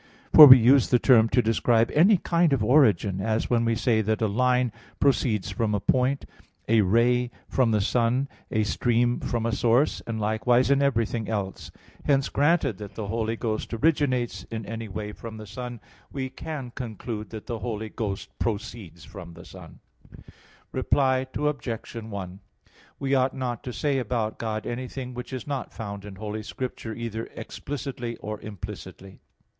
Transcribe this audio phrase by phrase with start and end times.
[0.33, 4.01] For we use the term to describe any kind of origin; as when we say
[4.01, 6.25] that a line proceeds from a point,
[6.67, 11.69] a ray from the sun, a stream from a source, and likewise in everything else.
[12.03, 15.79] Hence, granted that the Holy Ghost originates in any way from the Son,
[16.11, 19.81] we can conclude that the Holy Ghost proceeds from the Son.
[20.71, 21.93] Reply Obj.
[21.95, 22.39] 1:
[22.97, 26.95] We ought not to say about God anything which is not found in Holy Scripture
[26.95, 29.19] either explicitly or implicitly.